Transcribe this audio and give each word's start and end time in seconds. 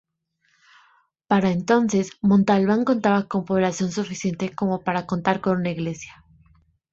Para 1.27 1.51
entonces 1.51 2.13
Montalbán 2.23 2.85
contaba 2.85 3.27
con 3.27 3.45
población 3.45 3.91
suficiente 3.91 4.49
como 4.49 4.81
para 4.83 5.05
contar 5.05 5.41
con 5.41 5.57
una 5.59 5.69
iglesia. 5.69 6.25